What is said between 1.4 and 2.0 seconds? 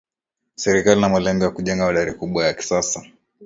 ya kujenga